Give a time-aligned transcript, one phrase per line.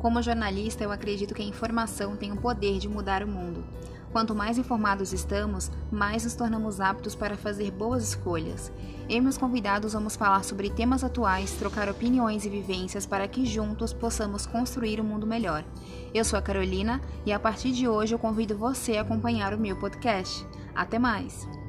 [0.00, 3.62] Como jornalista, eu acredito que a informação tem o poder de mudar o mundo.
[4.10, 8.72] Quanto mais informados estamos, mais nos tornamos aptos para fazer boas escolhas.
[9.10, 13.44] Eu e meus convidados vamos falar sobre temas atuais, trocar opiniões e vivências para que
[13.44, 15.64] juntos possamos construir um mundo melhor.
[16.14, 19.60] Eu sou a Carolina e a partir de hoje eu convido você a acompanhar o
[19.60, 20.46] meu podcast.
[20.74, 21.59] Até mais!